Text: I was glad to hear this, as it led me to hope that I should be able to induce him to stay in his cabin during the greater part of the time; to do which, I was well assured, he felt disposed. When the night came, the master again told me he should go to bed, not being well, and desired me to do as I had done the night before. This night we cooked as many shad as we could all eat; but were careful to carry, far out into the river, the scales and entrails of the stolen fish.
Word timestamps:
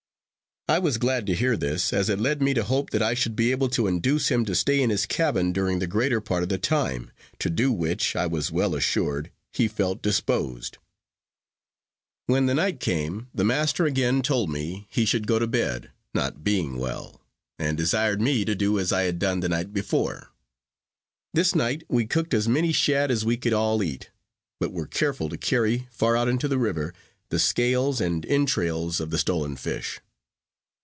I 0.69 0.79
was 0.79 0.97
glad 0.97 1.25
to 1.25 1.35
hear 1.35 1.57
this, 1.57 1.91
as 1.91 2.07
it 2.07 2.17
led 2.17 2.41
me 2.41 2.53
to 2.53 2.63
hope 2.63 2.91
that 2.91 3.01
I 3.01 3.13
should 3.13 3.35
be 3.35 3.51
able 3.51 3.67
to 3.69 3.87
induce 3.87 4.29
him 4.29 4.45
to 4.45 4.55
stay 4.55 4.81
in 4.81 4.89
his 4.89 5.05
cabin 5.05 5.51
during 5.51 5.79
the 5.79 5.87
greater 5.87 6.21
part 6.21 6.43
of 6.43 6.49
the 6.49 6.57
time; 6.57 7.11
to 7.39 7.49
do 7.49 7.73
which, 7.73 8.15
I 8.15 8.25
was 8.25 8.53
well 8.53 8.73
assured, 8.73 9.31
he 9.51 9.67
felt 9.67 10.01
disposed. 10.01 10.77
When 12.27 12.45
the 12.45 12.53
night 12.53 12.79
came, 12.79 13.27
the 13.35 13.43
master 13.43 13.85
again 13.85 14.21
told 14.21 14.49
me 14.49 14.87
he 14.89 15.03
should 15.03 15.27
go 15.27 15.39
to 15.39 15.47
bed, 15.47 15.91
not 16.13 16.41
being 16.41 16.77
well, 16.77 17.19
and 17.59 17.75
desired 17.75 18.21
me 18.21 18.45
to 18.45 18.55
do 18.55 18.79
as 18.79 18.93
I 18.93 19.01
had 19.03 19.19
done 19.19 19.41
the 19.41 19.49
night 19.49 19.73
before. 19.73 20.29
This 21.33 21.53
night 21.53 21.83
we 21.89 22.05
cooked 22.05 22.33
as 22.33 22.47
many 22.47 22.71
shad 22.71 23.11
as 23.11 23.25
we 23.25 23.35
could 23.35 23.51
all 23.51 23.83
eat; 23.83 24.09
but 24.57 24.71
were 24.71 24.87
careful 24.87 25.27
to 25.27 25.37
carry, 25.37 25.89
far 25.91 26.15
out 26.15 26.29
into 26.29 26.47
the 26.47 26.57
river, 26.59 26.93
the 27.27 27.39
scales 27.39 27.99
and 27.99 28.25
entrails 28.27 29.01
of 29.01 29.09
the 29.09 29.17
stolen 29.17 29.57
fish. 29.57 29.99